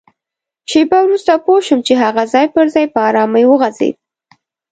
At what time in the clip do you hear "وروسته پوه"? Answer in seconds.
1.03-1.59